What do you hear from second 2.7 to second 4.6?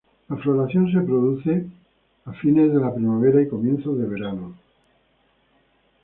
de la primavera y comienzos de verano.